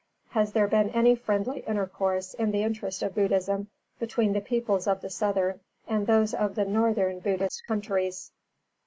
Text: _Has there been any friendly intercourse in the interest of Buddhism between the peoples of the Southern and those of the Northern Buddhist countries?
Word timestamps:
_Has 0.33 0.53
there 0.53 0.67
been 0.67 0.89
any 0.89 1.13
friendly 1.13 1.59
intercourse 1.67 2.33
in 2.33 2.49
the 2.49 2.63
interest 2.63 3.03
of 3.03 3.13
Buddhism 3.13 3.67
between 3.99 4.33
the 4.33 4.41
peoples 4.41 4.87
of 4.87 5.01
the 5.01 5.11
Southern 5.11 5.59
and 5.87 6.07
those 6.07 6.33
of 6.33 6.55
the 6.55 6.65
Northern 6.65 7.19
Buddhist 7.19 7.61
countries? 7.67 8.31